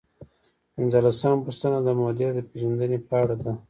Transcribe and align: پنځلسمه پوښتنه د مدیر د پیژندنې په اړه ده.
پنځلسمه 0.73 1.37
پوښتنه 1.45 1.77
د 1.83 1.87
مدیر 2.01 2.29
د 2.35 2.39
پیژندنې 2.49 2.97
په 3.07 3.13
اړه 3.21 3.35
ده. 3.41 3.51